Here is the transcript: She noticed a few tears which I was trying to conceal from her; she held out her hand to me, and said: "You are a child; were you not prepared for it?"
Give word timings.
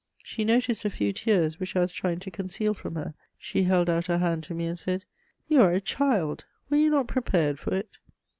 She 0.23 0.43
noticed 0.43 0.83
a 0.83 0.89
few 0.89 1.13
tears 1.13 1.59
which 1.59 1.75
I 1.75 1.79
was 1.81 1.91
trying 1.91 2.17
to 2.21 2.31
conceal 2.31 2.73
from 2.73 2.95
her; 2.95 3.13
she 3.37 3.65
held 3.65 3.87
out 3.87 4.07
her 4.07 4.17
hand 4.17 4.41
to 4.45 4.55
me, 4.55 4.65
and 4.65 4.79
said: 4.79 5.05
"You 5.47 5.61
are 5.61 5.73
a 5.73 5.79
child; 5.79 6.45
were 6.71 6.77
you 6.77 6.89
not 6.89 7.07
prepared 7.07 7.59
for 7.59 7.75
it?" 7.75 7.99